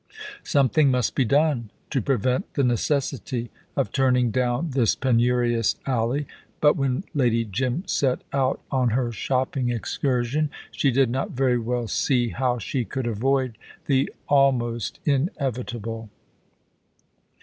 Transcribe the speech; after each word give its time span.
Something 0.43 0.89
must 0.89 1.13
be 1.13 1.25
done 1.25 1.69
to 1.91 2.01
prevent 2.01 2.55
the 2.55 2.63
necessity 2.63 3.51
of 3.77 3.91
turning 3.91 4.31
down 4.31 4.71
this 4.71 4.95
penurious 4.95 5.75
alley, 5.85 6.25
but 6.59 6.75
when 6.75 7.03
Lady 7.13 7.45
Jim 7.45 7.83
set 7.85 8.23
out 8.33 8.59
on 8.71 8.89
her 8.97 9.11
shopping 9.11 9.69
excursion 9.69 10.49
she 10.71 10.89
did 10.89 11.11
not 11.11 11.29
very 11.33 11.59
well 11.59 11.87
see 11.87 12.29
how 12.29 12.57
she 12.57 12.83
could 12.83 13.05
avoid 13.05 13.59
the 13.85 14.11
almost 14.27 14.99
inevitable. 15.05 16.09